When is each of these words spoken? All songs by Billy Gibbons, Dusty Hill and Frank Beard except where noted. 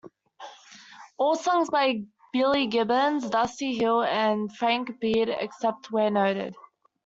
All 1.19 1.35
songs 1.35 1.69
by 1.69 2.01
Billy 2.33 2.65
Gibbons, 2.65 3.29
Dusty 3.29 3.75
Hill 3.75 4.01
and 4.03 4.51
Frank 4.51 4.99
Beard 4.99 5.29
except 5.29 5.91
where 5.91 6.09
noted. 6.09 6.55